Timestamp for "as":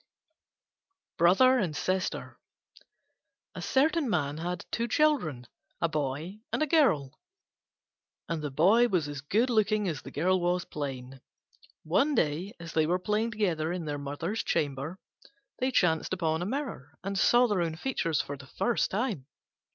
9.07-9.21, 9.87-10.01, 12.59-12.73